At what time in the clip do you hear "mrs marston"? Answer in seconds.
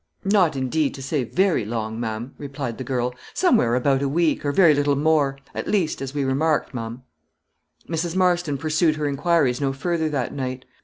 7.87-8.57